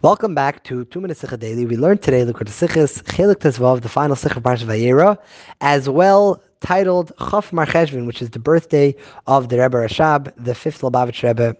Welcome 0.00 0.32
back 0.32 0.62
to 0.62 0.84
Two 0.84 1.00
Minutes 1.00 1.22
Sikha 1.22 1.36
Daily. 1.36 1.66
We 1.66 1.76
learned 1.76 2.02
today 2.02 2.24
Likkutei 2.24 2.68
Sichos 2.68 3.02
Chelek 3.02 3.38
Tezvav, 3.38 3.80
the 3.82 3.88
final 3.88 4.14
Sikha 4.14 4.40
Parsha 4.40 4.62
Vayera, 4.62 5.18
as 5.60 5.88
well 5.88 6.40
titled 6.60 7.10
Chaf 7.18 7.52
Mar 7.52 7.66
Cheshvan, 7.66 8.06
which 8.06 8.22
is 8.22 8.30
the 8.30 8.38
birthday 8.38 8.94
of 9.26 9.48
the 9.48 9.58
Rebbe 9.58 9.76
Rashab, 9.76 10.32
the 10.36 10.54
fifth 10.54 10.82
Lubavitch 10.82 11.24
Rebbe. 11.24 11.56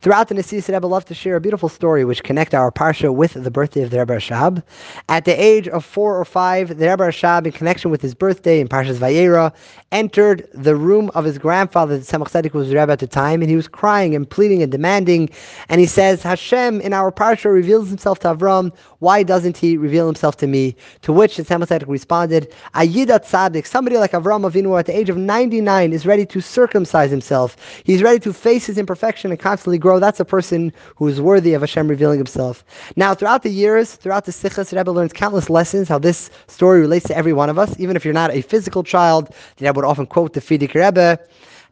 Throughout 0.00 0.28
the 0.28 0.34
Nasiya 0.34 0.68
Rebbe 0.68 0.86
love 0.86 1.04
to 1.06 1.14
share 1.14 1.36
a 1.36 1.40
beautiful 1.40 1.68
story 1.68 2.04
which 2.04 2.22
connect 2.22 2.54
our 2.54 2.70
Parsha 2.70 3.14
with 3.14 3.34
the 3.34 3.50
birthday 3.50 3.82
of 3.82 3.90
the 3.90 3.98
Rebbe 3.98 4.14
Rashab. 4.16 4.62
At 5.08 5.24
the 5.24 5.32
age 5.32 5.68
of 5.68 5.84
four 5.84 6.18
or 6.18 6.24
five, 6.24 6.68
the 6.68 6.88
Rebbe 6.88 7.04
Rashab, 7.04 7.46
in 7.46 7.52
connection 7.52 7.90
with 7.90 8.02
his 8.02 8.14
birthday 8.14 8.60
in 8.60 8.68
Parshas 8.68 8.96
Vayera, 8.96 9.52
entered 9.90 10.48
the 10.52 10.76
room 10.76 11.10
of 11.14 11.24
his 11.24 11.38
grandfather, 11.38 11.98
the 11.98 12.04
Tzemach 12.04 12.30
Tzedek 12.30 12.52
was 12.52 12.68
Rebbe 12.68 12.92
at 12.92 12.98
the 12.98 13.06
time, 13.06 13.40
and 13.40 13.50
he 13.50 13.56
was 13.56 13.68
crying 13.68 14.14
and 14.14 14.28
pleading 14.28 14.62
and 14.62 14.72
demanding, 14.72 15.30
and 15.68 15.80
he 15.80 15.86
says, 15.86 16.22
Hashem 16.22 16.80
in 16.80 16.92
our 16.92 17.12
Parsha 17.12 17.52
reveals 17.52 17.88
himself 17.88 18.18
to 18.20 18.34
Avram, 18.34 18.72
why 18.98 19.22
doesn't 19.22 19.56
he 19.56 19.76
reveal 19.76 20.06
himself 20.06 20.36
to 20.38 20.46
me? 20.46 20.76
To 21.02 21.12
which 21.12 21.36
the 21.36 21.44
Tzemach 21.44 21.68
Tzedek 21.68 21.88
responded, 21.88 22.52
Ayidat 22.74 23.24
Tzaddik, 23.24 23.66
somebody 23.66 23.96
like 23.96 24.12
Avram 24.12 24.50
Avinu 24.50 24.78
at 24.78 24.86
the 24.86 24.96
age 24.96 25.08
of 25.08 25.16
99 25.16 25.92
is 25.92 26.06
ready 26.06 26.26
to 26.26 26.40
circumcise 26.40 27.10
himself. 27.10 27.56
He's 27.84 28.02
ready 28.02 28.18
to 28.20 28.32
face 28.32 28.66
his 28.66 28.78
imperfection 28.78 29.30
and 29.30 29.38
constantly 29.38 29.61
grow. 29.66 29.98
That's 29.98 30.20
a 30.20 30.24
person 30.24 30.72
who 30.96 31.08
is 31.08 31.20
worthy 31.20 31.54
of 31.54 31.62
Hashem 31.62 31.88
revealing 31.88 32.18
himself. 32.18 32.64
Now, 32.96 33.14
throughout 33.14 33.42
the 33.42 33.50
years, 33.50 33.94
throughout 33.94 34.24
the 34.24 34.32
Sikhs, 34.32 34.72
Rebbe 34.72 34.90
learns 34.90 35.12
countless 35.12 35.48
lessons 35.48 35.88
how 35.88 35.98
this 35.98 36.30
story 36.48 36.80
relates 36.80 37.06
to 37.06 37.16
every 37.16 37.32
one 37.32 37.48
of 37.48 37.58
us. 37.58 37.74
Even 37.78 37.96
if 37.96 38.04
you're 38.04 38.14
not 38.14 38.32
a 38.32 38.42
physical 38.42 38.82
child, 38.82 39.28
the 39.56 39.66
Rebbe 39.66 39.76
would 39.76 39.84
often 39.84 40.06
quote 40.06 40.32
the 40.32 40.40
Frierdiker 40.40 40.84
Rebbe 40.84 41.18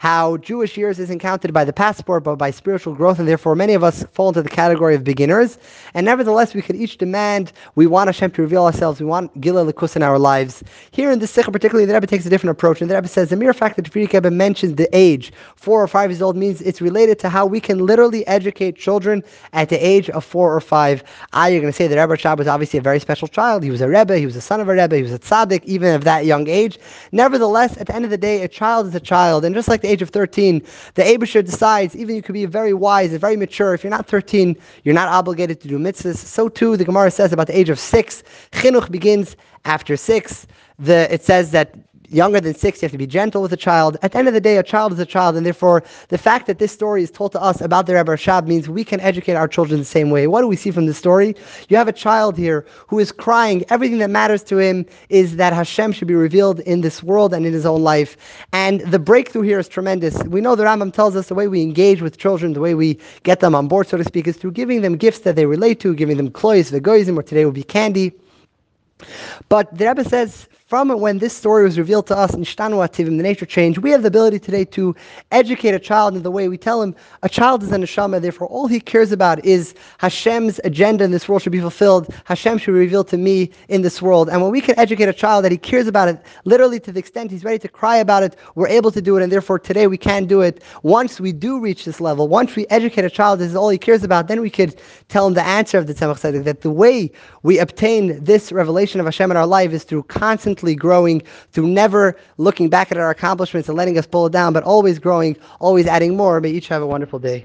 how 0.01 0.39
Jewish 0.39 0.79
years 0.79 0.99
is 0.99 1.11
encountered 1.11 1.53
by 1.53 1.63
the 1.63 1.75
passport, 1.75 2.25
but 2.25 2.37
by 2.37 2.51
spiritual 2.51 2.95
growth, 2.95 3.19
and 3.19 3.29
therefore 3.29 3.55
many 3.55 3.75
of 3.75 3.85
us 3.85 4.03
fall 4.13 4.29
into 4.29 4.41
the 4.41 4.49
category 4.49 4.95
of 4.95 5.05
beginners. 5.05 5.59
And 5.93 6.07
nevertheless, 6.07 6.55
we 6.55 6.63
could 6.63 6.77
each 6.77 6.97
demand, 6.97 7.53
we 7.75 7.87
want 7.87 8.09
Hashem 8.09 8.31
to 8.31 8.41
reveal 8.41 8.65
ourselves, 8.65 8.99
we 8.99 9.05
want 9.05 9.39
Gilui 9.43 9.71
Elokus 9.71 9.97
in 9.97 10.03
our 10.03 10.19
lives. 10.19 10.65
Here 10.91 11.11
in 11.11 11.19
this 11.19 11.31
Sikha 11.31 11.53
particularly, 11.53 11.85
the 11.85 11.93
Rebbe 11.93 12.07
takes 12.07 12.25
a 12.25 12.31
different 12.31 12.53
approach, 12.53 12.81
and 12.81 12.91
the 12.91 12.95
Rebbe 12.95 13.09
says 13.09 13.29
the 13.29 13.37
mere 13.37 13.53
fact 13.53 13.77
that 13.77 13.83
the 13.83 13.91
Frierdiker 13.91 14.15
Rebbe 14.15 14.31
mentions 14.31 14.77
the 14.77 14.89
age, 14.97 15.35
four 15.57 15.83
or 15.83 15.87
five 15.87 16.11
years 16.11 16.23
old, 16.23 16.35
means 16.35 16.63
it's 16.63 16.81
related 16.81 17.19
to 17.19 17.29
how 17.29 17.45
we 17.45 17.61
can 17.61 17.85
literally 17.85 18.27
educate 18.27 18.77
children 18.77 19.23
at 19.53 19.69
the 19.69 19.77
age 19.87 20.09
of 20.09 20.25
four 20.25 20.57
or 20.57 20.63
five. 20.63 21.05
Ah, 21.35 21.49
you're 21.49 21.61
going 21.61 21.71
to 21.71 21.77
say 21.77 21.87
that 21.87 22.01
Rebbe 22.01 22.17
Rashab 22.17 22.39
was 22.39 22.49
obviously 22.49 22.79
a 22.79 22.83
very 22.83 23.01
special 23.01 23.29
child. 23.29 23.63
He 23.63 23.71
was 23.71 23.83
a 23.83 23.89
Rebbe, 23.89 24.17
he 24.17 24.25
was 24.25 24.37
a 24.37 24.41
son 24.41 24.63
of 24.63 24.69
a 24.71 24.73
Rebbe, 24.73 24.97
he 24.97 25.03
was 25.03 25.13
a 25.13 25.19
tzaddik, 25.19 25.63
even 25.65 25.95
of 25.95 26.05
that 26.05 26.25
young 26.25 26.49
age. 26.49 26.79
Nevertheless, 27.13 27.77
at 27.77 27.87
the 27.87 27.95
end 27.95 28.07
of 28.07 28.11
the 28.11 28.17
day, 28.17 28.43
a 28.43 28.49
child 28.49 28.87
is 28.87 28.95
a 28.95 29.01
child, 29.01 29.45
and 29.45 29.55
just 29.55 29.69
like 29.69 29.83
the 29.83 29.90
age 29.91 30.03
of 30.03 30.11
13, 30.11 30.63
the 30.95 31.03
Aibershter 31.03 31.45
decides, 31.45 31.97
even 31.97 32.15
you 32.17 32.23
could 32.23 32.33
be 32.33 32.47
very 32.47 32.73
wise 32.73 33.11
and 33.11 33.21
very 33.21 33.37
mature, 33.37 33.75
if 33.75 33.83
you're 33.83 33.91
not 33.91 34.07
13, 34.07 34.57
you're 34.85 34.95
not 34.95 35.09
obligated 35.09 35.61
to 35.61 35.69
do 35.69 35.79
mitzvahs. 35.79 36.17
So 36.17 36.49
too, 36.49 36.77
the 36.77 36.85
Gemara 36.85 37.11
says 37.11 37.33
about 37.33 37.47
the 37.47 37.59
age 37.59 37.69
of 37.69 37.79
six, 37.79 38.23
chinuch 38.53 38.91
begins 38.91 39.37
after 39.65 39.97
six. 39.97 40.47
The, 40.79 41.13
it 41.13 41.23
says 41.23 41.51
that 41.51 41.75
younger 42.11 42.41
than 42.41 42.55
six, 42.55 42.83
you 42.83 42.87
have 42.87 42.93
to 42.93 42.99
be 42.99 43.07
gentle 43.07 43.41
with 43.41 43.53
a 43.53 43.57
child. 43.57 43.97
At 44.03 44.13
the 44.13 44.19
end 44.19 44.29
of 44.29 44.35
the 44.35 44.41
day, 44.41 44.57
a 44.57 44.63
child 44.63 44.93
is 44.93 44.99
a 44.99 45.07
child, 45.07 45.37
and 45.37 45.47
therefore, 45.47 45.83
the 46.09 46.19
fact 46.19 46.47
that 46.47 46.59
this 46.59 46.73
story 46.73 47.03
is 47.03 47.11
told 47.11 47.33
to 47.33 47.41
us 47.41 47.61
about 47.61 47.87
the 47.87 47.95
Rebbe 47.95 48.13
Rashab 48.13 48.47
means 48.47 48.69
we 48.69 48.85
can 48.85 49.01
educate 49.01 49.35
our 49.35 49.49
children 49.49 49.79
the 49.79 49.87
same 49.87 50.11
way. 50.11 50.27
What 50.27 50.41
do 50.41 50.49
we 50.49 50.57
see 50.57 50.71
from 50.71 50.87
this 50.87 50.99
story? 50.99 51.35
You 51.69 51.77
have 51.77 51.89
a 51.89 51.93
child 51.93 52.37
here 52.37 52.67
who 52.89 52.99
is 52.99 53.13
crying. 53.13 53.65
Everything 53.71 53.99
that 53.99 54.11
matters 54.11 54.43
to 54.45 54.59
him 54.59 54.87
is 55.09 55.37
that 55.37 55.53
Hashem 55.53 55.93
should 55.93 56.09
be 56.09 56.15
revealed 56.15 56.61
in 56.61 56.81
this 56.81 57.03
world 57.03 57.33
and 57.33 57.47
in 57.47 57.53
his 57.53 57.65
own 57.65 57.83
life. 57.83 58.17
And 58.53 58.81
the 58.81 58.99
breakthrough 58.99 59.43
here 59.43 59.59
is 59.59 59.69
tremendous. 59.69 60.21
We 60.25 60.41
know 60.41 60.57
the 60.57 60.65
Rambam 60.65 60.93
tells 60.93 61.15
us 61.17 61.29
the 61.29 61.35
way 61.35 61.49
we 61.49 61.63
engage 61.63 62.03
with 62.03 62.19
children, 62.19 62.53
the 62.53 62.61
way 62.61 62.75
we 62.75 62.99
get 63.23 63.41
them 63.41 63.55
on 63.55 63.69
board, 63.69 63.87
so 63.89 63.97
to 63.97 64.05
speak, 64.05 64.27
is 64.27 64.37
through 64.37 64.53
giving 64.53 64.83
them 64.83 64.97
gifts 64.97 65.21
that 65.21 65.37
they 65.37 65.47
relate 65.47 65.81
to, 65.81 65.95
giving 65.95 66.17
them 66.17 66.31
klois, 66.31 66.73
vegoizim, 66.73 67.17
or 67.17 67.23
today 67.23 67.45
would 67.45 67.55
be 67.55 67.63
candy. 67.63 68.13
But 69.49 69.77
the 69.77 69.87
Rebbe 69.87 70.05
says 70.05 70.49
from 70.71 70.89
when 71.01 71.19
this 71.19 71.37
story 71.37 71.65
was 71.65 71.77
revealed 71.77 72.07
to 72.07 72.17
us 72.17 72.33
in 72.33 72.45
Shtanu 72.45 72.77
Ativim, 72.89 73.17
the 73.17 73.25
nature 73.25 73.45
change, 73.45 73.77
we 73.81 73.91
have 73.91 74.03
the 74.03 74.07
ability 74.07 74.39
today 74.39 74.65
to 74.67 74.95
educate 75.33 75.75
a 75.75 75.81
child 75.81 76.15
in 76.15 76.23
the 76.23 76.31
way 76.31 76.47
we 76.47 76.57
tell 76.57 76.81
him 76.81 76.95
a 77.25 77.29
child 77.29 77.65
is 77.65 77.73
an 77.73 77.83
neshama, 77.83 78.21
therefore 78.23 78.47
all 78.47 78.69
he 78.69 78.79
cares 78.79 79.11
about 79.11 79.45
is 79.45 79.75
Hashem's 79.99 80.61
agenda 80.63 81.03
in 81.03 81.11
this 81.11 81.29
world 81.29 81.43
should 81.43 81.51
be 81.51 81.59
fulfilled. 81.59 82.15
Hashem 82.25 82.59
should 82.59 82.71
be 82.71 82.79
revealed 82.79 83.09
to 83.09 83.17
me 83.17 83.51
in 83.69 83.83
this 83.83 84.01
world. 84.01 84.29
And 84.29 84.41
when 84.43 84.53
we 84.53 84.61
can 84.61 84.79
educate 84.79 85.09
a 85.09 85.13
child 85.13 85.45
that 85.45 85.51
he 85.51 85.59
cares 85.59 85.89
about 85.89 86.07
it, 86.07 86.23
literally 86.45 86.79
to 86.79 86.93
the 86.93 87.01
extent 87.01 87.33
he's 87.33 87.43
ready 87.43 87.59
to 87.59 87.69
cry 87.69 87.97
about 87.97 88.23
it, 88.23 88.37
we're 88.55 88.69
able 88.69 88.93
to 88.93 89.03
do 89.03 89.17
it, 89.17 89.25
and 89.25 89.33
therefore 89.33 89.59
today 89.59 89.89
we 89.89 89.99
can 89.99 90.27
do 90.27 90.41
it. 90.41 90.63
Once 90.85 91.19
we 91.19 91.33
do 91.33 91.59
reach 91.59 91.85
this 91.85 92.01
level, 92.01 92.29
once 92.29 92.55
we 92.55 92.65
educate 92.69 93.05
a 93.05 93.11
child, 93.11 93.41
this 93.41 93.49
is 93.49 93.57
all 93.57 93.71
he 93.71 93.79
cares 93.79 94.05
about, 94.05 94.29
then 94.29 94.41
we 94.41 94.51
could 94.51 94.81
tell 95.09 95.27
him 95.27 95.35
the 95.35 95.43
answer 95.43 95.79
of 95.79 95.89
the 95.89 95.95
Tzemach 95.95 96.21
Tzedek, 96.21 96.45
that 96.45 96.61
the 96.61 96.71
way 96.71 97.11
we 97.43 97.59
obtain 97.59 98.23
this 98.23 98.53
revelation 98.53 99.01
of 99.01 99.07
Hashem 99.07 99.33
in 99.33 99.37
our 99.37 99.49
life 99.49 99.73
is 99.73 99.83
through 99.83 100.05
constant 100.05 100.60
constantly 100.61 100.75
growing, 100.75 101.23
through 101.53 101.69
never 101.69 102.17
looking 102.37 102.69
back 102.69 102.93
at 102.93 102.99
our 102.99 103.11
accomplishments 103.11 103.69
and 103.69 103.79
letting 103.79 103.97
us 103.99 104.07
pull 104.07 104.27
it 104.27 104.33
down, 104.33 104.53
but 104.53 104.63
always 104.65 104.99
growing, 104.99 105.37
always 105.59 105.87
adding 105.87 106.17
more. 106.17 106.41
May 106.41 106.51
each 106.51 106.69
have 106.69 106.83
a 106.83 106.87
wonderful 106.87 107.19
day. 107.19 107.39